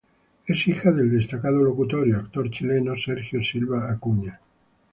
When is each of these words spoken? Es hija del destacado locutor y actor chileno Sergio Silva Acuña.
Es 0.47 0.67
hija 0.67 0.91
del 0.91 1.11
destacado 1.11 1.59
locutor 1.61 2.07
y 2.07 2.13
actor 2.13 2.49
chileno 2.49 2.97
Sergio 2.97 3.43
Silva 3.43 3.87
Acuña. 3.91 4.39